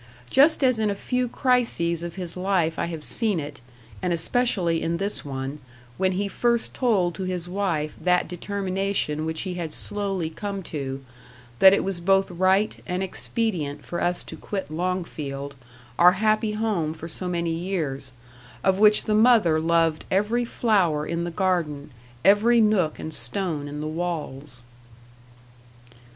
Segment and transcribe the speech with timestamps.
[0.31, 3.61] Just as in a few crises of his life I have seen it,
[4.01, 5.59] and especially in this one,
[5.99, 11.05] when he first told to his wife that determination which he had slowly come to
[11.59, 15.53] that it was both right and expedient for us to quit Longfield,
[15.99, 18.11] our happy home for so many years,
[18.63, 21.91] of which the mother loved every flower in the garden,
[22.25, 24.63] every nook and stone in the walls.